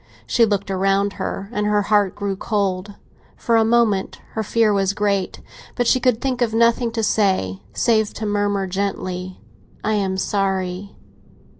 She 0.25 0.45
looked 0.47 0.71
around 0.71 1.13
her, 1.21 1.47
and 1.51 1.67
her 1.67 1.83
heart 1.83 2.15
grew 2.15 2.35
cold; 2.35 2.95
for 3.37 3.55
a 3.55 3.63
moment 3.63 4.17
her 4.31 4.41
fear 4.41 4.73
was 4.73 4.93
great. 4.93 5.41
But 5.75 5.85
she 5.85 5.99
could 5.99 6.19
think 6.19 6.41
of 6.41 6.55
nothing 6.55 6.91
to 6.93 7.03
say, 7.03 7.61
save 7.73 8.11
to 8.15 8.25
murmur 8.25 8.65
gently, 8.65 9.39
"I 9.83 9.93
am 9.93 10.17
sorry." 10.17 10.95